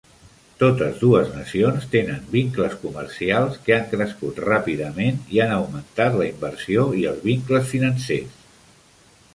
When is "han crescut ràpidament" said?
3.77-5.21